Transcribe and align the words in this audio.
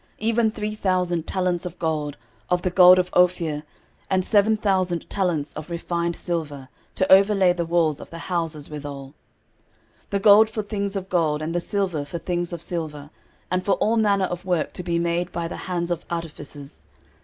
13:029:004 0.19 0.19
Even 0.27 0.49
three 0.49 0.73
thousand 0.73 1.27
talents 1.27 1.63
of 1.63 1.77
gold, 1.77 2.17
of 2.49 2.63
the 2.63 2.71
gold 2.71 2.97
of 2.97 3.11
Ophir, 3.13 3.61
and 4.09 4.25
seven 4.25 4.57
thousand 4.57 5.07
talents 5.11 5.53
of 5.53 5.69
refined 5.69 6.15
silver, 6.15 6.69
to 6.95 7.11
overlay 7.11 7.53
the 7.53 7.67
walls 7.67 7.99
of 8.01 8.09
the 8.09 8.17
houses 8.17 8.67
withal: 8.67 9.13
13:029:005 10.09 10.09
The 10.09 10.19
gold 10.21 10.49
for 10.49 10.63
things 10.63 10.95
of 10.95 11.07
gold, 11.09 11.43
and 11.43 11.53
the 11.53 11.59
silver 11.59 12.03
for 12.03 12.17
things 12.17 12.51
of 12.51 12.63
silver, 12.63 13.11
and 13.51 13.63
for 13.63 13.73
all 13.73 13.95
manner 13.95 14.25
of 14.25 14.43
work 14.43 14.73
to 14.73 14.81
be 14.81 14.97
made 14.97 15.31
by 15.31 15.47
the 15.47 15.55
hands 15.69 15.91
of 15.91 16.03
artificers. 16.09 16.87